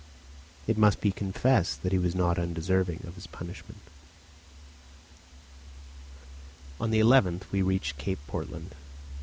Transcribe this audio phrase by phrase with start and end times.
[0.65, 3.81] It must be confessed he was not undeserving of his punishment.
[6.79, 8.73] On the 11th we reached Cape Portland.